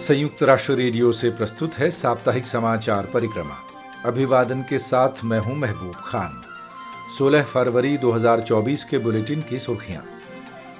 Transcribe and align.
संयुक्त 0.00 0.42
राष्ट्र 0.42 0.72
रेडियो 0.72 1.12
से 1.12 1.30
प्रस्तुत 1.30 1.74
है 1.74 1.90
साप्ताहिक 1.90 2.46
समाचार 2.46 3.06
परिक्रमा। 3.06 3.56
अभिवादन 4.06 4.62
के 4.62 4.78
साथ 4.78 5.24
मैं 5.24 5.38
हूँ 5.38 5.56
महबूब 5.56 5.94
खान। 5.94 6.40
16 7.18 7.42
फरवरी 7.42 7.98
2024 7.98 8.84
के 8.84 8.98
बुलेटिन 8.98 9.42
की 9.42 9.58
सुर्खियाँ। 9.58 10.02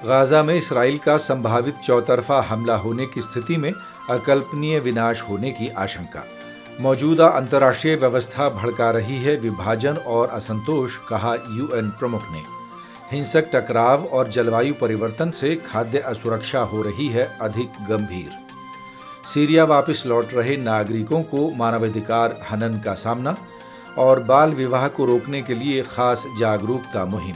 गाजा 0.05 0.43
में 0.43 0.53
इसराइल 0.55 0.97
का 0.97 1.17
संभावित 1.17 1.75
चौतरफा 1.75 2.41
हमला 2.41 2.75
होने 2.75 3.05
की 3.05 3.21
स्थिति 3.21 3.57
में 3.57 3.71
अकल्पनीय 4.09 4.79
विनाश 4.79 5.21
होने 5.21 5.51
की 5.51 5.69
आशंका। 5.69 6.25
मौजूदा 6.81 7.27
अंतर्राष्ट्रीय 7.27 7.95
व्यवस्था 7.95 8.49
भड़का 8.49 8.91
रही 8.91 9.17
है 9.17 9.35
विभाजन 9.35 9.97
और 9.97 10.27
असंतोष, 10.27 10.97
कहा 11.09 11.35
यूएन 11.35 11.89
प्रमुख 11.89 12.31
ने। 12.31 12.43
हिंसक 13.11 13.51
टकराव 13.55 14.03
और 14.03 14.29
जलवायु 14.29 14.73
परिवर्तन 14.73 15.31
से 15.31 15.55
खाद्य 15.55 15.99
असुरक्षा 15.99 16.59
हो 16.59 16.81
रही 16.81 17.07
है 17.07 17.37
अधिक 17.41 17.85
गंभीर। 17.89 18.50
सीरिया 19.25 19.63
वापस 19.63 20.03
लौट 20.05 20.33
रहे 20.33 20.55
नागरिकों 20.57 21.21
को 21.23 21.49
मानवाधिकार 21.49 22.37
हनन 22.49 22.79
का 22.79 22.93
सामना 22.93 23.35
और 23.97 24.23
बाल 24.23 24.51
विवाह 24.51 24.87
को 24.87 25.05
रोकने 25.05 25.41
के 25.41 25.53
लिए 25.53 25.81
खास 25.81 26.25
जागरूकता 26.39 27.05
मुहिम। 27.05 27.35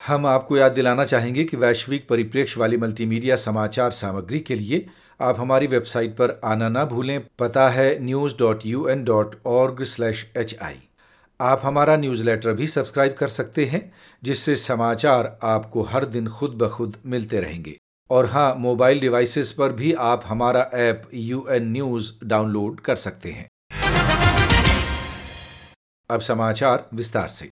हम 0.00 0.26
आपको 0.26 0.56
याद 0.56 0.72
दिलाना 0.72 1.04
चाहेंगे 1.04 1.44
कि 1.44 1.56
वैश्विक 1.56 2.08
परिप्रेक्ष्य 2.08 2.60
वाली 2.60 2.76
मल्टीमीडिया 2.76 3.36
समाचार 3.36 3.90
सामग्री 3.90 4.40
के 4.40 4.54
लिए 4.54 4.86
आप 5.20 5.40
हमारी 5.40 5.66
वेबसाइट 5.66 6.16
पर 6.16 6.40
आना 6.44 6.68
ना 6.68 6.84
भूलें। 6.84 7.20
पता 7.38 7.68
है 7.68 7.98
news 8.04 8.34
dot 8.38 8.66
U 8.66 8.86
N 8.88 9.04
dot 9.04 9.34
org 9.46 9.82
slash 9.84 10.26
H 10.36 10.56
I 10.62 10.80
आप 11.40 11.60
हमारा 11.64 11.96
न्यूज़लेटर 11.96 12.52
भी 12.52 12.66
सब्सक्राइब 12.66 13.12
कर 13.12 13.28
सकते 13.28 13.64
हैं, 13.64 13.92
जिससे 14.22 14.56
समाचार 14.56 15.38
आपको 15.42 15.82
हर 15.82 16.04
दिन 16.04 16.28
खुद 16.28 16.50
ब 16.50 16.68
खुद 16.68 16.96
मिलते 17.06 17.40
रहेंगे। 17.40 17.76
और 18.10 18.26
हाँ 18.26 18.54
मोबाइल 18.54 19.00
डिवाइसेस 19.00 19.52
पर 19.52 19.72
भी 19.72 19.92
आप 19.92 20.22
हमारा 20.26 20.70
app 20.74 21.02
U 21.14 21.46
N 21.50 21.72
news 21.72 22.12
download 22.24 22.80
कर 22.80 22.96
सकते 22.96 23.30
हैं। 23.30 23.48
अब 26.10 26.20
समाचार 26.20 26.88
विस्तार 26.94 27.28
से। 27.28 27.48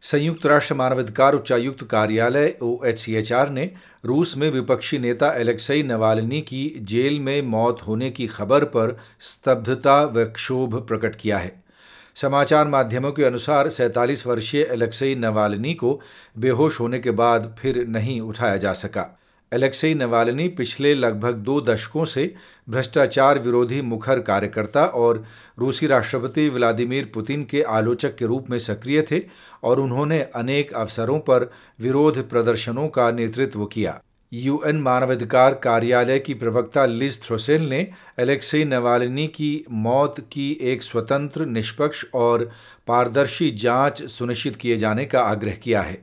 संयुक्त 0.00 0.46
राष्ट्र 0.46 0.74
मानवाधिकार 0.74 1.34
उच्चायुक्त 1.34 1.84
कार्यालय 1.84 2.56
ओ 2.62 2.80
ने 3.50 3.74
रूस 4.04 4.36
में 4.36 4.50
विपक्षी 4.50 4.98
नेता 4.98 5.32
एलेक्सई 5.32 5.82
नवालनी 5.82 6.40
की 6.40 6.78
जेल 6.78 7.20
में 7.20 7.42
मौत 7.42 7.82
होने 7.86 8.10
की 8.10 8.26
खबर 8.26 8.64
पर 8.64 8.98
स्तब्धता 9.20 10.02
व 10.02 10.24
क्षोभ 10.24 10.86
प्रकट 10.86 11.16
किया 11.16 11.38
है। 11.38 11.64
समाचार 12.14 12.68
माध्यमों 12.68 13.12
के 13.12 13.24
अनुसार 13.24 13.70
सैंतालीस 13.70 14.26
वर्षीय 14.26 14.62
एलेक्सई 14.62 15.14
नवालनी 15.14 15.74
को 15.74 16.00
बेहोश 16.38 16.80
होने 16.80 16.98
के 16.98 17.10
बाद 17.10 17.56
फिर 17.58 17.86
नहीं 17.86 18.20
उठाया 18.20 18.56
जा 18.56 18.72
सका। 18.72 19.20
एलेक्सई 19.52 19.94
नवालनी 19.94 20.48
पिछले 20.48 20.94
लगभग 20.94 21.34
दो 21.34 21.60
दशकों 21.60 22.04
से 22.04 22.34
भ्रष्टाचार 22.68 23.38
विरोधी 23.38 23.80
मुखर 23.82 24.20
कार्यकर्ता 24.20 24.84
और 24.84 25.24
रूसी 25.58 25.86
राष्ट्रपति 25.86 26.48
व्लादिमीर 26.48 27.10
पुतिन 27.14 27.44
के 27.44 27.62
आलोचक 27.62 28.16
के 28.16 28.26
रूप 28.26 28.50
में 28.50 28.58
सक्रिय 28.58 29.02
थे 29.02 29.22
और 29.62 29.80
उन्होंने 29.80 30.20
अनेक 30.34 30.72
अवसरों 30.72 31.18
पर 31.20 31.50
विरोध 31.80 32.28
प्रदर्शनों 32.28 32.88
का 32.88 33.10
नेतृत्व 33.10 33.64
किया। 33.64 34.00
यूएन 34.32 34.76
मानवाधिकार 34.76 35.54
कार्यालय 35.54 36.18
की 36.18 36.34
प्रवक्ता 36.34 36.84
लिज 36.86 37.22
थ्रोसेल 37.22 37.62
ने 37.62 37.78
एलेक्सई 38.18 38.64
नवालिनी 38.64 39.26
की 39.26 39.64
मौत 39.70 40.20
की 40.32 40.58
एक 40.60 40.82
स्वतंत्र, 40.82 41.46
निष्पक्ष 41.46 42.04
और 42.14 42.50
पारदर्शी 42.86 43.50
जाँच 43.50 44.02
सुनिश्चित 44.02 44.56
किए 44.56 44.76
जाने 44.76 45.04
का 45.04 45.20
आग्रह 45.20 45.52
किया 45.52 45.82
है। 45.82 46.02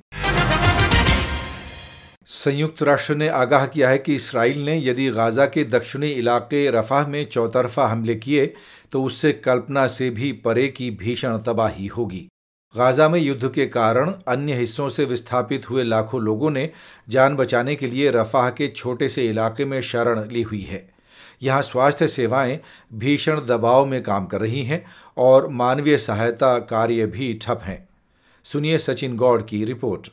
संयुक्त 2.28 2.81
राष्ट्र 2.84 3.16
ने 3.16 3.28
आगाह 3.30 3.66
किया 3.66 3.90
है 3.90 3.98
कि 3.98 4.16
इसराइल 4.16 4.59
ने 4.66 4.78
यदि 4.78 5.09
गाज़ा 5.09 5.45
के 5.45 5.64
दक्षिणी 5.64 6.08
इलाके 6.09 6.69
रफाह 6.72 7.08
में 7.08 7.24
चौतरफा 7.25 7.86
हमले 7.88 8.16
किए 8.16 8.46
तो 8.91 9.03
उससे 9.03 9.31
कल्पना 9.34 9.86
से 9.88 10.09
भी 10.09 10.31
परे 10.46 10.68
की 10.68 10.90
भीषण 10.94 11.38
तबाही 11.38 11.88
होगी। 11.88 12.28
गाज़ा 12.75 13.08
में 13.09 13.19
युद्ध 13.19 13.52
के 13.52 13.66
कारण 13.68 14.12
अन्य 14.28 14.53
हिस्सों 14.53 14.90
से 14.90 15.06
विस्थापित 15.06 15.69
हुए 15.69 15.84
लाखों 15.84 16.22
लोगों 16.22 16.52
ने 16.52 16.69
जान 17.09 17.35
बचाने 17.35 17.75
के 17.75 17.88
लिए 17.88 18.12
रफाह 18.12 18.50
के 18.50 18.68
छोटे 18.68 19.09
से 19.09 19.25
इलाके 19.25 19.66
में 19.66 19.80
शरण 19.84 20.28
ली 20.30 20.41
हुई 20.41 20.62
है। 20.62 20.85
यहाँ 21.44 21.62
स्वास्थ्य 21.62 22.08
सेवाएँ 22.08 22.59
भीषण 22.96 23.46
दबाव 23.46 23.85
में 23.85 24.02
काम 24.03 24.25
कर 24.25 24.41
रही 24.41 24.64
हैं 24.64 24.84
और 25.18 25.47
मानवीय 25.53 25.97
सहायता 26.00 26.58
कार्य 26.66 27.06
भी 27.08 27.34
ठप 27.41 27.62
हैं। 27.64 27.88
सुनिए 28.46 28.78
सचिन 28.80 29.16
गौड़ 29.16 29.41
की 29.41 29.64
रिपोर्ट। 29.66 30.09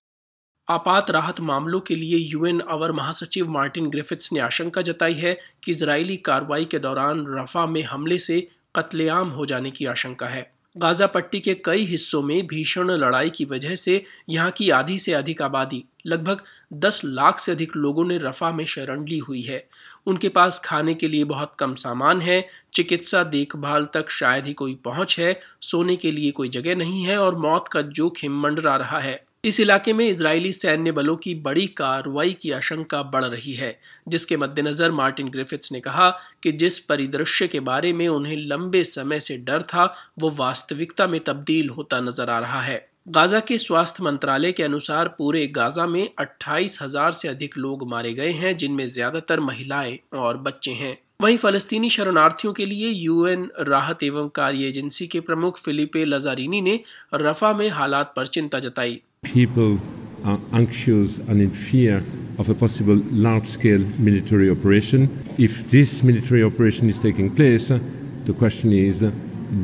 आपात 0.73 1.11
राहत 1.11 1.41
मामलों 1.41 1.81
के 1.81 1.95
लिए 1.95 2.17
यूएन 2.17 2.61
अवर 2.61 2.93
महासचिव 2.93 3.51
मार्टिन 3.51 3.89
ग्रिफिथ्स 3.91 4.33
ने 4.33 4.41
आशंका 4.41 4.83
जताई 4.83 5.15
है 5.15 5.37
कि 5.65 5.71
इजरायली 5.71 6.17
कार्रवाई 6.17 6.65
के 6.65 6.79
दौरान 6.79 7.25
रफा 7.29 7.67
में 7.67 7.83
हमले 7.83 8.19
से 8.19 8.41
कत्लेआम 8.77 9.29
हो 9.29 9.47
जाने 9.47 9.71
की 9.71 9.87
आशंका 9.87 10.27
है। 10.27 10.51
गाजा 10.77 11.07
पट्टी 11.07 11.41
के 11.41 11.55
कई 11.55 11.85
हिस्सों 11.85 12.23
में 12.23 12.47
भीषण 12.47 12.91
लड़ाई 12.91 13.31
की 13.31 13.45
वजह 13.45 13.75
से 13.75 14.03
यहाँ 14.29 14.51
की 14.51 14.69
आधी 14.71 14.99
से 14.99 15.13
अधिक 15.13 15.43
आबादी, 15.43 15.85
लगभग 16.07 16.41
10 16.73 17.01
लाख 17.05 17.39
से 17.39 17.53
अधिक 17.53 17.77
लोगों 17.77 18.05
ने 18.05 18.17
रफा 18.19 18.51
में 18.53 18.65
शरण 18.65 19.05
ली 19.07 19.19
हुई 19.19 19.43
है। 19.43 19.69
उनके 20.07 20.29
पास 20.29 20.61
खाने 20.65 20.95
के 20.95 21.09
लिए 21.09 21.25
बहुत 21.25 21.53
कम 21.59 21.75
सामान 21.75 22.21
है, 22.21 22.49
चिकित्सा 22.75 23.23
देखभाल 23.25 23.89
तक 23.95 24.11
शायद 24.11 24.47
ही 24.47 24.53
कोई 24.53 24.75
पहुँच 24.75 25.19
है, 25.19 25.41
सोने 25.61 25.97
के 25.97 26.13
लिए 26.13 26.31
कोई 26.31 26.49
जगह 26.49 26.77
नहीं 26.77 27.05
है 27.05 27.19
और 27.19 27.37
मौत 27.39 27.69
का 27.69 27.83
जोखिम 27.83 28.41
मंडरा 28.41 28.77
रहा 28.77 28.99
है। 28.99 29.32
इस 29.45 29.59
इलाके 29.61 29.93
में 29.93 30.05
इजरायली 30.09 30.53
सैन्य 30.53 30.91
बलों 30.93 31.15
की 31.17 31.35
बड़ी 31.35 31.67
कार्रवाई 31.69 32.33
की 32.33 32.51
आशंका 32.51 33.03
बढ़ 33.05 33.25
रही 33.25 33.53
है, 33.53 33.79
जिसके 34.09 34.37
मद्देनजर 34.37 34.93
मार्टिन 34.93 35.29
ग्रिफिथ्स 35.29 35.73
ने 35.73 35.81
कहा 35.81 36.09
कि 36.43 36.53
जिस 36.53 36.79
परिदृश्य 36.79 37.49
के 37.49 37.61
बारे 37.61 37.93
में 37.93 38.07
उन्हें 38.09 38.37
लंबे 38.37 38.85
समय 38.85 39.21
से 39.21 39.37
डर 39.39 39.63
था, 39.63 39.93
वो 40.19 40.31
वास्तविकता 40.31 41.07
में 41.07 41.19
तब्दील 41.21 41.71
होता 41.71 42.01
नज़र 42.01 42.31
आ 42.31 42.39
रहा 42.39 42.61
है। 42.61 42.87
गाजा 43.09 43.41
के 43.41 43.59
स्वास्थ्य 43.59 44.03
मंत्रालय 44.03 44.53
के 44.53 44.63
अनुसार 44.63 45.09
पूरे 45.19 45.47
गाजा 45.47 45.87
में 45.87 46.09
अट्ठाईस 46.19 46.79
हज़ार 46.83 47.13
से 47.13 47.29
अधिक 47.29 47.59
लोग 47.59 47.89
मारे 47.91 48.13
गए 48.15 48.33
हैं, 48.33 48.57
जिनमें 48.57 48.87
ज़्यादातर 48.87 49.41
महिलाएँ 49.41 49.99
और 50.15 50.37
बच्चे 50.39 50.73
हैं। 50.73 50.97
वहीं 51.21 51.37
फलस्तीनी 51.37 51.89
शरणार्थियों 51.91 52.53
के 52.53 52.67
लिए 52.67 52.89
यूएन 52.89 53.51
राहत 53.61 54.03
एवं 54.03 54.29
कार्य 54.29 54.69
एजेंसी 54.69 55.07
के 55.07 55.21
प्रमुख 55.21 55.59
फिलिपे 55.59 56.05
लजारिनी 56.05 56.61
ने 56.61 56.81
रफा 57.15 57.53
में 57.53 57.69
हालात 57.71 58.13
पर 58.17 58.27
चिंता 58.27 58.59
जताई। 58.59 59.01
People 59.25 59.79
are 60.25 60.41
anxious 60.53 61.19
and 61.19 61.41
in 61.41 61.53
fear 61.53 62.03
of 62.39 62.51
a 62.51 62.55
possible 62.55 62.97
large 63.11 63.49
scale 63.49 63.85
military 63.99 64.51
operation. 64.51 65.25
If 65.39 65.71
this 65.71 66.03
military 66.03 66.43
operation 66.43 66.91
is 66.91 66.99
taking 66.99 67.35
place, 67.35 67.69
the 67.69 68.33
question 68.33 68.73
is 68.73 69.03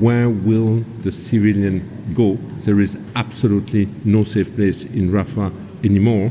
where 0.00 0.28
will 0.28 0.84
the 1.02 1.10
civilian 1.10 2.14
go? 2.14 2.38
There 2.64 2.80
is 2.80 2.96
absolutely 3.14 3.88
no 4.04 4.24
safe 4.24 4.54
place 4.54 4.84
in 4.84 5.10
Rafah 5.10 5.52
anymore. 5.84 6.30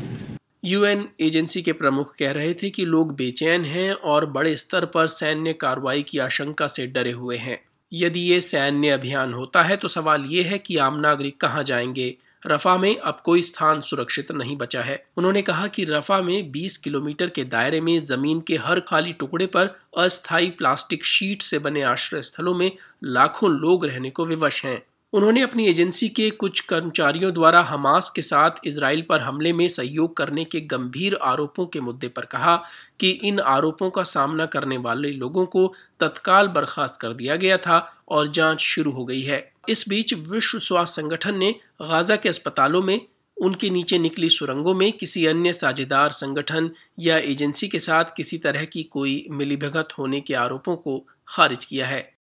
UN 0.66 1.08
agency 1.22 1.62
के 1.62 1.74
प्रमुख 1.74 2.16
कह 2.20 2.32
रहे 2.32 2.54
थे 2.54 2.70
कि 2.70 2.86
लोग 2.86 3.16
बेचैन 3.16 3.66
हैं 3.66 3.92
और 4.12 4.26
बड़े 4.38 4.56
स्तर 4.56 4.86
पर 4.86 5.08
सैन्य 5.08 5.54
कार्रवाई 5.54 6.02
की 6.04 6.20
आशंका 6.20 6.68
से 6.68 6.88
डरे 6.88 7.12
हुए 7.12 7.38
हैं 7.38 7.60
यदि 7.94 8.20
ये 8.20 8.40
सैन्य 8.42 8.90
अभियान 8.90 9.34
होता 9.34 9.64
है 9.64 9.78
तो 9.78 9.88
सवाल 9.88 10.26
ये 10.30 10.44
है 10.44 10.58
कि 10.58 10.78
आम 10.78 11.00
नागरिक 11.00 11.38
कहाँ 11.42 11.64
जाएँगे 11.64 12.16
रफा 12.46 12.78
में 12.78 12.98
अब 12.98 13.22
कोई 13.26 13.42
स्थान 13.42 13.82
सुरक्षित 13.82 14.32
नहीं 14.32 14.58
बचा 14.58 14.82
है। 14.82 15.06
उन्होंने 15.18 15.42
कहा 15.42 15.68
कि 15.68 15.84
रफा 15.84 16.22
में 16.22 16.52
20 16.52 16.78
किलोमीटर 16.78 17.30
के 17.30 17.44
दायरे 17.44 17.82
में 17.82 18.00
ज़मीन 18.00 18.42
के 18.42 18.56
हर 18.56 18.80
खाली 18.80 19.14
टुकड़े 19.14 19.46
पर 19.46 19.76
अस्थायी 19.98 20.50
प्लास्टिक 20.50 21.06
शीट 21.06 21.42
से 21.42 21.60
बने 21.60 21.82
आश्रय 21.82 22.22
स्थलों 22.22 22.56
में 22.56 22.72
लाखों 23.04 23.52
लोग 23.52 23.86
रहने 23.86 24.10
को 24.10 24.26
विवश 24.26 24.66
हैं। 24.66 24.82
उन्होंने 25.14 25.42
अपनी 25.42 25.68
एजेंसी 25.68 26.10
के 26.10 26.30
कुछ 26.30 26.60
कर्मचारियों 26.60 27.34
द्वारा 27.34 27.62
हमास 27.62 28.10
के 28.10 28.22
साथ 28.22 28.52
इसराइल 28.66 29.02
पर 29.10 29.20
हमले 29.20 29.54
में 29.54 29.68
सहयोग 29.68 30.18
करने 30.18 30.46
के 30.46 30.62
गंभीर 30.62 31.16
आरोपों 31.16 31.66
के 31.66 31.80
मुद्दे 31.80 32.08
पर 32.08 32.26
कहा 32.26 32.64
कि 33.00 33.10
इन 33.10 33.40
आरोपों 33.40 33.90
का 33.90 34.04
सामना 34.04 34.46
करने 34.46 34.78
वाले 34.78 35.12
लोगों 35.12 35.46
को 35.46 35.74
तत्काल 36.00 36.48
बर्खास्त 36.48 37.02
कर 37.02 37.14
दिया 37.14 37.36
गया 37.36 37.58
था 37.58 37.94
और 38.10 38.28
जाँच 38.28 38.60
शुरू 38.60 38.92
हो 38.92 39.06
गई 39.06 39.22
है। 39.22 39.57
इस 39.70 39.86
बीच 39.90 40.14
विश्व 40.14 40.60
स्वास्थ्य 40.60 41.02
संगठन 41.02 41.38
ने 41.38 41.52
गाजा 41.82 42.16
के 42.16 42.30
अस्पतालों 42.30 42.82
में, 42.82 43.02
उनके 43.38 43.70
नीचे 43.70 43.98
निकली 43.98 44.30
सुरंगों 44.30 44.74
में 44.74 44.92
किसी 44.92 45.26
अन्य 45.26 45.54
साझेदार 45.54 46.12
संगठन 46.12 46.72
या 47.00 47.18
एजेंसी 47.18 47.68
के 47.68 47.80
साथ 47.80 48.06
किसी 48.18 48.38
तरह 48.38 48.66
की 48.66 48.84
कोई 48.84 49.28
मिलीभगत 49.32 49.88
होने 49.98 50.22
के 50.22 50.34
आरोपों 50.34 50.76
को 50.76 51.08
खारिज 51.28 51.66
किया 51.66 51.88
है। 51.88 52.14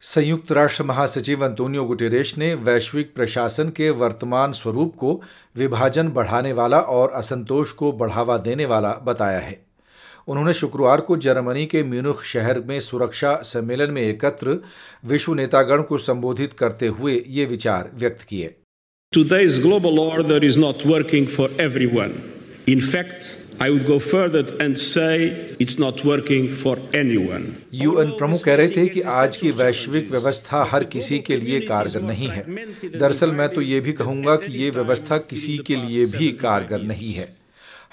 संयुक्त 0.00 0.52
राष्ट्र 0.52 0.84
महासचिव 0.84 1.44
अंतोनियो 1.44 1.84
गुटेरेश 1.84 2.38
ने 2.38 2.54
वैश्विक 2.54 3.14
प्रशासन 3.14 3.68
के 3.68 3.90
वर्तमान 3.90 4.52
स्वरूप 4.52 4.96
को 4.96 5.22
विभाजन 5.56 6.08
बढ़ाने 6.08 6.52
वाला 6.52 6.78
और 6.78 7.12
असंतोष 7.12 7.72
को 7.72 7.92
बढ़ावा 7.92 8.36
देने 8.38 8.66
वाला 8.66 8.92
बताया 8.92 9.38
है। 9.38 9.63
उन्होंने 10.28 10.54
शुक्रवार 10.54 11.00
को 11.00 11.16
जर्मनी 11.18 11.64
के 11.66 11.82
म्यूनिख 11.84 12.22
शहर 12.24 12.60
में 12.68 12.78
सुरक्षा 12.80 13.34
सम्मेलन 13.44 13.90
में 13.90 14.02
एकत्र 14.02 14.58
विश्व 15.04 15.34
नेतागण 15.34 15.82
को 15.82 15.98
संबोधित 16.00 16.52
करते 16.58 16.86
हुए 16.88 17.22
ये 17.28 17.46
विचार 17.46 17.90
व्यक्त 17.94 18.22
किए 18.28 18.54
Today's 19.12 19.56
global 19.60 19.98
order 20.00 20.36
is 20.42 20.56
not 20.58 20.84
working 20.84 21.26
for 21.26 21.48
everyone. 21.58 22.14
In 22.66 22.80
fact, 22.82 23.28
I 23.60 23.70
would 23.70 23.86
go 23.86 23.98
further 24.00 24.42
and 24.60 24.76
say 24.76 25.18
it's 25.60 25.78
not 25.78 26.02
working 26.04 26.48
for 26.54 26.74
anyone. 26.94 27.44
UN 27.74 28.10
प्रमुख 28.18 28.42
कह 28.44 28.54
रहे 28.54 28.68
थे 28.68 28.86
कि 28.88 29.00
आज 29.12 29.36
की 29.36 29.50
वैश्विक 29.52 30.10
व्यवस्था 30.10 30.64
हर 30.70 30.84
किसी 30.94 31.18
के 31.18 31.36
लिए 31.36 31.60
कारगर 31.60 32.02
नहीं 32.02 32.28
है 32.28 32.44
दरअसल 32.98 33.32
मैं 33.32 33.48
तो 33.48 33.60
ये 33.62 33.80
भी 33.80 33.92
कहूँगा 33.92 34.36
कि 34.36 34.52
ये 34.52 34.70
व्यवस्था 34.70 35.18
किसी 35.30 35.56
के 35.66 35.76
लिए 35.76 36.06
भी 36.08 36.30
कारगर 36.42 36.82
नहीं 36.84 37.12
है 37.12 37.28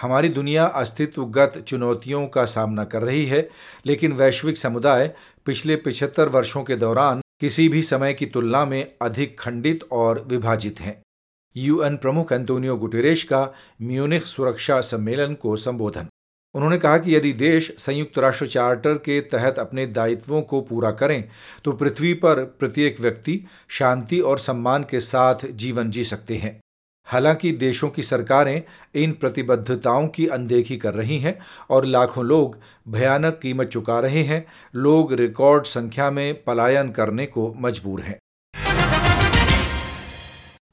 हमारी 0.02 0.30
दुनिया 0.30 0.66
अस्तित्वगत 0.66 1.64
चुनौतियों 1.68 2.26
का 2.28 2.46
सामना 2.46 2.84
कर 2.84 3.02
रही 3.02 3.26
है, 3.26 3.48
लेकिन 3.86 4.14
वैश्विक 4.14 4.58
समुदाय 4.58 5.14
पिछले 5.46 5.76
पिछहत्तर 5.76 6.30
वर्षों 6.30 6.64
के 6.64 6.76
दौरान 6.76 7.22
किसी 7.40 7.68
भी 7.70 7.82
समय 7.82 8.14
की 8.14 8.26
तुलना 8.26 8.66
में 8.66 8.94
अधिक 9.02 9.40
खंडित 9.40 9.84
और 9.92 10.24
विभाजित 10.28 10.80
हैं। 10.80 11.02
यूएन 11.56 11.98
प्रमुख 11.98 12.32
एंटोनियो 12.32 12.76
गुटेरेश 12.76 13.24
का 13.24 13.44
म्यूनिख 13.82 14.26
सुरक्षा 14.26 14.80
सम्मेलन 14.82 15.34
को 15.34 15.56
संबोधन। 15.56 16.08
उन्होंने 16.56 16.78
कहा 16.78 16.98
कि 16.98 17.16
यदि 17.16 17.32
देश 17.34 17.72
संयुक्त 17.80 18.18
राष्ट्र 18.20 18.48
चार्टर 18.48 18.94
के 18.96 19.20
तहत 19.22 19.60
अपने 19.60 19.86
दायित्वों 19.88 20.42
को 20.42 20.62
पूरा 20.62 20.92
करें 20.92 21.24
तो 21.64 21.72
पृथ्वी 21.72 22.14
पर 22.14 22.44
प्रत्येक 22.60 23.00
व्यक्ति 23.00 23.40
शांति 23.70 24.20
और 24.20 24.40
सम्मान 24.40 24.84
के 24.84 25.00
साथ 25.00 25.46
जीवन 25.54 25.92
जी 25.92 26.04
सकते 26.04 26.38
हैं। 26.38 26.60
हालाँकि 27.06 27.52
देशों 27.52 27.90
की 27.90 28.04
सरकारें 28.04 28.62
इन 28.96 29.12
प्रतिबद्धताओं 29.12 30.08
की 30.08 30.28
अनदेखी 30.28 30.78
कर 30.78 30.94
रही 30.94 31.20
हैं 31.20 31.38
और 31.70 31.86
लाखों 31.86 32.26
लोग 32.26 32.58
भयानक 32.88 33.40
कीमत 33.42 33.68
चुका 33.68 34.00
रहे 34.00 34.24
हैं। 34.24 34.46
लोग 34.76 35.14
रिकॉर्ड 35.14 35.66
संख्या 35.66 36.12
में 36.12 36.44
पलायन 36.44 36.92
करने 36.92 37.26
को 37.26 37.54
मजबूर 37.58 38.02
हैं। 38.02 38.18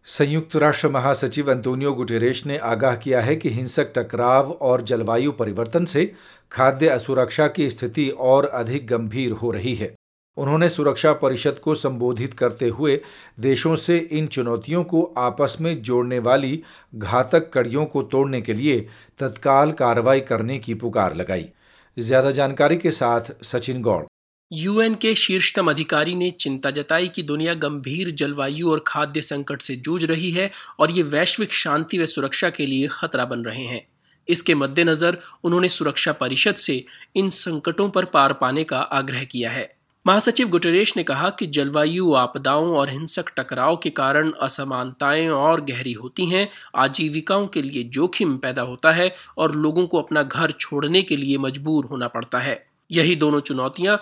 संयुक्त 0.04 0.56
राष्ट्र 0.56 0.88
महासचिव 0.88 1.50
अंतोनियो 1.50 1.92
गुटेरेश 1.92 2.46
ने 2.46 2.56
आगाह 2.58 2.96
किया 2.96 3.20
है 3.20 3.36
कि 3.36 3.50
हिंसक 3.50 3.92
टकराव 3.96 4.50
और 4.50 4.82
जलवायु 4.82 5.32
परिवर्तन 5.32 5.84
से 5.84 6.12
खाद्य 6.52 6.88
असुरक्षा 6.88 7.48
की 7.48 7.70
स्थिति 7.70 8.08
और 8.10 8.44
अधिक 8.44 8.86
गंभीर 8.86 9.32
हो 9.32 9.50
रही 9.50 9.74
है। 9.74 9.94
उन्होंने 10.38 10.68
सुरक्षा 10.68 11.12
परिषद 11.12 11.58
को 11.58 11.74
संबोधित 11.74 12.34
करते 12.34 12.68
हुए 12.68 13.00
देशों 13.40 13.74
से 13.76 13.98
इन 13.98 14.26
चुनौतियों 14.26 14.82
को 14.84 15.02
आपस 15.18 15.56
में 15.60 15.80
जोड़ने 15.82 16.18
वाली 16.18 16.60
घातक 16.94 17.50
कड़ियों 17.54 17.84
को 17.84 18.02
तोड़ने 18.02 18.40
के 18.40 18.54
लिए 18.54 18.80
तत्काल 19.18 19.72
कार्रवाई 19.72 20.20
करने 20.20 20.58
की 20.58 20.74
पुकार 20.74 21.16
लगाई। 21.16 21.48
ज़्यादा 21.96 22.30
जानकारी 22.30 22.76
के 22.76 22.90
साथ 22.90 23.32
सचिन 23.44 23.82
गौड़। 23.82 24.04
यूएन 24.50 24.94
के 24.94 25.14
शीर्षतम 25.14 25.70
अधिकारी 25.70 26.14
ने 26.14 26.30
चिंता 26.30 26.70
जताई 26.70 27.08
कि 27.08 27.22
दुनिया 27.22 27.54
गंभीर 27.54 28.10
जलवायु 28.10 28.70
और 28.70 28.84
खाद्य 28.86 29.22
संकट 29.22 29.62
से 29.62 29.76
जूझ 29.76 30.04
रही 30.04 30.30
है 30.30 30.50
और 30.78 30.90
ये 30.90 31.02
वैश्विक 31.04 31.52
शांति 31.52 31.98
व 31.98 32.06
सुरक्षा 32.06 32.50
के 32.50 32.66
लिए 32.66 32.88
खतरा 32.90 33.24
बन 33.24 33.42
रहे 33.44 33.64
हैं। 33.64 33.86
इसके 34.28 34.54
मद्देनजर 34.54 35.18
उन्होंने 35.44 35.68
सुरक्षा 35.68 36.12
परिषद 36.12 36.54
से 36.56 36.84
इन 37.16 37.28
संकटों 37.30 37.88
पर 37.88 38.04
पार 38.04 38.32
पाने 38.32 38.64
का 38.64 38.78
आग्रह 38.78 39.24
किया 39.24 39.50
है। 39.50 39.77
महासचिव 40.06 40.48
गुटरेश 40.48 40.96
ने 40.96 41.02
कहा 41.02 41.30
कि 41.30 41.46
जलवायु 41.46 42.12
आपदाओं 42.12 42.68
और 42.76 42.90
हिंसक 42.90 43.24
टकराव 43.36 43.76
के 43.76 43.90
कारण 43.90 44.30
असमानताएँ 44.30 45.28
और 45.28 45.60
गहरी 45.60 45.92
होती 45.92 46.26
हैं, 46.26 46.48
आजीविकाओं 46.76 47.46
के 47.46 47.62
लिए 47.62 47.82
जोखिम 47.82 48.36
पैदा 48.36 48.62
होता 48.62 48.90
है 48.90 49.14
और 49.38 49.54
लोगों 49.54 49.86
को 49.86 49.98
अपना 49.98 50.22
घर 50.22 50.50
छोड़ने 50.50 51.02
के 51.02 51.16
लिए 51.16 51.38
मजबूर 51.38 51.84
होना 51.84 52.08
पड़ता 52.08 52.38
है। 52.38 52.66
यही 52.92 53.16
दोनों 53.16 53.40
चुनौतियाँ 53.40 54.00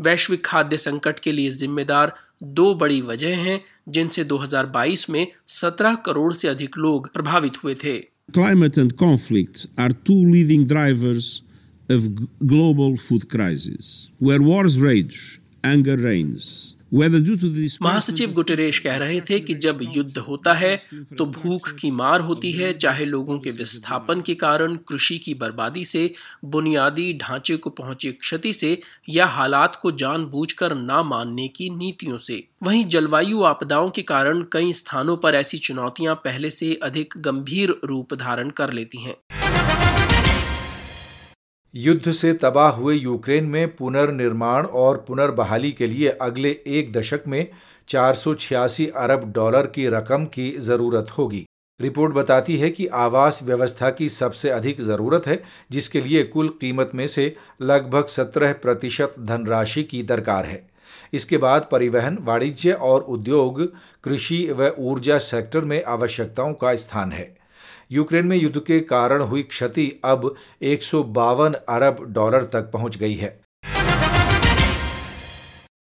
वैश्विक 0.00 0.44
खाद्य 0.44 0.78
संकट 0.78 1.20
के 1.20 1.32
लिए 1.32 1.50
जिम्मेदार 1.50 2.16
दो 2.42 2.74
बड़ी 2.74 3.00
वजह 3.00 3.36
हैं, 3.36 3.64
जिनसे 3.88 4.24
2022 4.24 5.10
में 5.10 5.26
17 5.48 5.94
करोड़ 5.94 6.32
से 6.32 6.48
अधिक 6.48 6.78
लोग 6.78 7.12
प्रभावित 7.12 7.64
हुए 7.64 7.74
थे। 7.74 7.96
Of 11.88 12.46
global 12.46 12.96
food 12.96 13.28
crisis. 13.28 14.10
Where 14.18 14.42
wars 14.42 14.80
rage, 14.80 15.40
anger 15.64 15.96
reigns. 15.98 16.72
महासचिव 16.92 18.32
गुटेरेश 18.32 18.78
कह 18.78 18.96
रहे 18.96 19.20
थे 19.20 19.38
कि 19.40 19.54
जब 19.54 19.78
युद्ध 19.94 20.18
होता 20.18 20.52
है 20.54 20.76
तो 21.18 21.24
भूख 21.26 21.70
की 21.80 21.90
मार 21.90 22.20
होती 22.20 22.52
है 22.52 22.72
चाहे 22.74 23.04
लोगों 23.04 23.38
के 23.38 23.50
विस्थापन 23.50 24.20
के 24.20 24.34
कारण 24.34 24.76
कृषि 24.88 25.18
की 25.18 25.34
बर्बादी 25.34 25.84
से 25.84 26.10
बुनियादी 26.44 27.12
ढांचे 27.22 27.56
को 27.56 27.70
पहुँची 27.70 28.12
क्षति 28.12 28.52
से 28.52 28.78
या 29.08 29.26
हालात 29.26 29.76
को 29.82 29.90
जानबूझकर 29.94 30.74
ना 30.74 31.02
मानने 31.02 31.48
की 31.48 31.68
नीतियों 31.70 32.18
से 32.18 32.42
वहीं 32.62 32.84
जलवायु 32.86 33.42
आपदाओं 33.44 33.90
के 33.90 34.02
कारण 34.04 34.44
कई 34.52 34.72
स्थानों 34.72 35.16
पर 35.16 35.34
ऐसी 35.34 35.58
चुनौतियाँ 35.58 36.14
पहले 36.24 36.50
से 36.50 36.72
अधिक 36.82 37.14
गंभीर 37.18 37.74
रूप 37.84 38.14
धारण 38.14 38.50
कर 38.50 38.72
लेती 38.72 39.02
हैं 39.02 39.16
युद्ध 41.76 42.12
से 42.12 42.32
तबाह 42.32 42.70
हुए 42.70 42.94
यूक्रेन 42.94 43.44
में 43.44 43.76
पुनर्निर्माण 43.76 44.66
और 44.66 45.04
पुनर्बहाली 45.08 45.72
के 45.72 45.86
लिए 45.86 46.08
अगले 46.08 46.50
एक 46.66 46.92
दशक 46.92 47.22
में 47.28 47.48
चार 47.88 48.14
सौ 48.14 48.34
छियासी 48.34 48.86
अरब 48.86 49.32
डॉलर 49.32 49.66
की 49.66 49.86
रकम 49.86 50.24
की 50.24 50.50
ज़रूरत 50.58 51.06
होगी। 51.18 51.44
रिपोर्ट 51.80 52.14
बताती 52.14 52.56
है 52.56 52.70
कि 52.70 52.86
आवास 52.86 53.40
व्यवस्था 53.42 53.90
की 53.90 54.08
सबसे 54.08 54.50
अधिक 54.50 54.80
ज़रूरत 54.80 55.26
है, 55.26 55.42
जिसके 55.70 56.00
लिए 56.00 56.22
कुल 56.22 56.48
कीमत 56.48 56.90
में 56.94 57.06
से 57.06 57.36
लगभग 57.62 58.06
17 58.06 58.52
प्रतिशत 58.52 59.14
धनराशि 59.20 59.82
की 59.82 60.02
दरकार 60.02 60.46
है। 60.46 60.68
इसके 61.12 61.36
बाद 61.36 61.68
परिवहन, 61.72 62.18
वाणिज्य 62.20 62.72
और 62.72 63.00
उद्योग, 63.00 63.72
कृषि 64.04 64.46
व 64.52 64.74
ऊर्जा 64.78 65.18
सेक्टर 65.18 65.60
में 65.60 65.84
आवश्यकताओं 65.84 66.52
का 66.52 66.76
स्थान 66.76 67.12
है। 67.12 67.45
यूक्रेन 67.90 68.26
में 68.26 68.36
युद्ध 68.36 68.58
के 68.58 68.80
कारण 68.80 69.22
हुई 69.22 69.42
क्षति 69.42 69.90
अब 70.04 70.34
एक 70.62 70.82
सौ 70.82 71.02
बावन 71.02 71.54
अरब 71.68 72.04
डॉलर 72.08 72.44
तक 72.52 72.70
पहुँच 72.72 72.96
गई 72.96 73.14
है। 73.14 73.38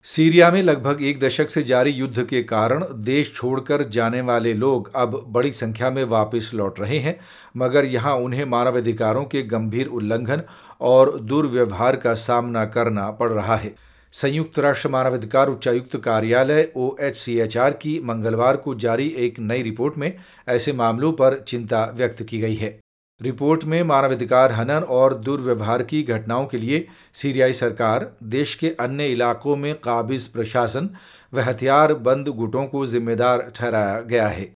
सीरिया 0.07 0.51
में 0.51 0.63
लगभग 0.63 1.03
एक 1.03 1.19
दशक 1.21 1.51
से 1.51 1.63
जारी 1.63 1.91
युद्ध 1.91 2.23
के 2.25 2.43
कारण 2.43 2.85
देश 3.05 3.33
छोड़कर 3.35 3.83
जाने 3.89 4.21
वाले 4.21 4.55
लोग 4.55 4.91
अब 4.97 5.25
बड़ी 5.29 5.53
संख्या 5.53 5.91
में 5.91 6.03
वापस 6.05 6.51
लौट 6.55 6.81
रहे 6.81 6.99
हैं, 6.99 7.19
मगर 7.57 7.85
यहाँ 7.85 8.15
उन्हें 8.15 8.45
मानवाधिकारों 8.45 9.25
के 9.25 9.43
गंभीर 9.43 9.87
उल्लंघन 9.87 10.43
और 10.81 11.19
दुर्व्यवहार 11.21 11.97
का 11.97 12.15
सामना 12.15 12.65
करना 12.67 13.11
पड़ 13.11 13.31
रहा 13.33 13.57
है। 13.57 13.75
संयुक्त 14.13 14.59
राष्ट्र 14.59 14.89
मानवाधिकार 14.89 15.49
उच्चायुक्त 15.49 15.97
कार्यालय, 15.97 16.73
ओ 16.77 16.97
की 17.01 18.01
मंगलवार 18.05 18.57
को 18.57 18.75
जारी 18.75 19.09
एक 19.09 19.39
नई 19.41 19.63
रिपोर्ट 19.63 19.99
में 19.99 20.17
ऐसे 20.49 20.73
मामलों 20.73 21.13
पर 21.13 21.45
चिंता 21.49 21.85
व्यक्त 21.95 22.23
की 22.23 22.41
गई 22.41 22.55
है। 22.55 22.79
रिपोर्ट 23.21 23.65
में 23.65 23.83
मानवाधिकार 23.83 24.53
हनन 24.53 24.83
और 24.89 25.15
दुर्व्यवहार 25.15 25.83
की 25.83 26.03
घटनाओं 26.03 26.47
के 26.47 26.57
लिए 26.57 26.87
सीरियाई 27.15 27.53
सरकार, 27.53 28.13
देश 28.23 28.55
के 28.55 28.71
अन्य 28.81 29.07
इलाकों 29.07 29.57
में 29.57 29.75
काबिज 29.75 30.29
प्रशासन 30.29 30.91
व 31.35 31.41
हथियार 31.41 31.95
बंद 31.95 32.29
गुटों 32.29 32.65
को 32.65 32.87
जिम्मेदार 32.87 33.53
ठहराया 33.55 34.01
गया 34.01 34.29
है। 34.29 34.53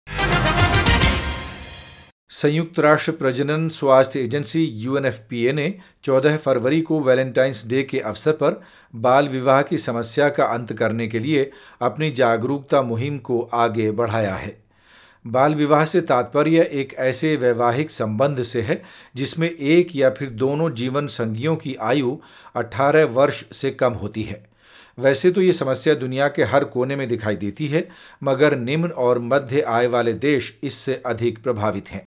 संयुक्त 2.34 2.78
राष्ट्र 2.78 3.12
प्रजनन 3.12 3.68
स्वास्थ्य 3.68 4.20
एजेंसी 4.20 4.62
यूएनएफपीए 4.76 5.52
ने 5.52 5.66
14 6.04 6.36
फरवरी 6.36 6.80
को 6.80 6.98
वैलेंटाइंस 7.00 7.62
डे 7.66 7.82
के 7.82 7.98
अवसर 8.00 8.32
पर 8.32 8.60
बाल 8.94 9.28
विवाह 9.28 9.60
की 9.62 9.78
समस्या 9.78 10.28
का 10.28 10.44
अंत 10.44 10.72
करने 10.72 11.06
के 11.08 11.18
लिए 11.18 11.50
अपनी 11.80 12.10
जागरूकता 12.10 12.80
मुहिम 12.82 13.18
को 13.18 13.38
आगे 13.54 13.90
बढ़ाया 13.90 14.34
है। 14.34 14.56
बाल 15.24 15.54
विवाह 15.54 15.84
से 15.84 16.00
तात्पर्य 16.00 16.62
एक 16.72 16.94
ऐसे 17.00 17.34
वैवाहिक 17.36 17.90
संबंध 17.90 18.42
से 18.42 18.62
है 18.62 18.80
जिसमें 19.16 19.48
एक 19.50 19.94
या 19.96 20.10
फिर 20.10 20.30
दोनों 20.30 20.70
जीवन 20.74 21.06
संगियों 21.08 21.54
की 21.56 21.74
आयु 21.82 22.16
18 22.56 23.04
वर्ष 23.10 23.42
से 23.52 23.70
कम 23.72 23.92
होती 23.92 24.22
है। 24.22 24.42
वैसे 24.98 25.30
तो 25.30 25.40
ये 25.40 25.52
समस्या 25.52 25.94
दुनिया 25.94 26.28
के 26.28 26.42
हर 26.44 26.64
कोने 26.64 26.96
में 26.96 27.06
दिखाई 27.08 27.36
देती 27.36 27.66
है, 27.66 27.86
मगर 28.22 28.58
निम्न 28.58 28.90
और 28.90 29.18
मध्य 29.20 29.60
आय 29.68 29.86
वाले 29.86 30.12
देश 30.12 30.52
इससे 30.62 31.00
अधिक 31.06 31.42
प्रभावित 31.42 31.88
हैं। 31.88 32.04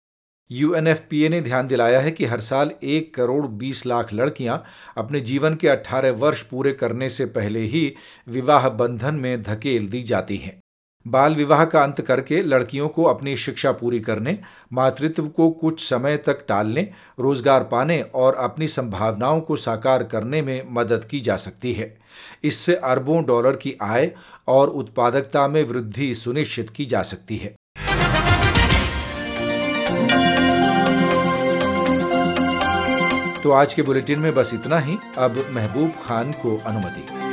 यूएनएफपीए 0.51 1.29
ने 1.29 1.41
ध्यान 1.41 1.67
दिलाया 1.67 2.01
है 2.01 2.11
कि 2.11 2.25
हर 2.25 2.41
साल 2.41 2.71
एक 2.83 3.15
करोड़ 3.15 3.47
बीस 3.47 3.87
लाख 3.87 4.13
लड़कियाँ 4.13 4.63
अपने 4.97 5.21
जीवन 5.21 5.55
के 5.55 5.69
18 5.69 6.11
वर्ष 6.13 6.43
पूरे 6.43 6.73
करने 6.73 7.09
से 7.09 7.25
पहले 7.27 7.61
ही 7.61 7.95
विवाह 8.29 8.69
बंधन 8.69 9.15
में 9.15 9.43
धकेल 9.43 9.89
दी 9.89 10.03
जाती 10.03 10.37
हैं। 10.37 10.59
बाल 11.07 11.35
विवाह 11.35 11.65
का 11.65 11.83
अंत 11.83 12.01
करके 12.01 12.43
लड़कियों 12.43 12.89
को 12.89 13.03
अपनी 13.05 13.37
शिक्षा 13.37 13.73
पूरी 13.73 14.01
करने, 14.01 14.39
मातृत्व 14.73 15.27
को 15.27 15.51
कुछ 15.51 15.81
समय 15.89 16.17
तक 16.17 16.45
टालने, 16.49 16.89
रोज़गार 17.21 17.65
पाने 17.65 18.01
और 18.03 18.35
अपनी 18.35 18.69
संभावनाओं 18.69 19.41
को 19.41 19.57
साकार 19.57 20.05
करने 20.05 20.43
में 20.43 20.67
मदद 20.71 21.05
की 21.05 21.21
जा 21.21 21.37
सकती 21.37 21.73
है। 21.73 21.97
इससे 22.45 22.75
अरबों 22.75 23.25
डॉलर 23.25 23.57
की 23.57 23.77
आय 23.83 24.11
और 24.49 24.69
उत्पादकता 24.69 25.47
में 25.49 25.63
वृद्धि 25.65 26.15
सुनिश्चित 26.15 26.71
की 26.71 26.87
जा 26.87 27.03
सकती 27.03 27.37
है। 27.37 27.55
तो 33.45 33.51
आज 33.51 33.75
के 33.75 33.83
बुलेटिन 33.83 34.19
में 34.19 34.35
बस 34.35 34.51
इतना 34.55 34.79
ही। 34.79 34.99
अब 35.19 35.47
महबूब 35.51 35.93
खान 36.05 36.33
को 36.33 36.63
अनुमति। 36.67 37.24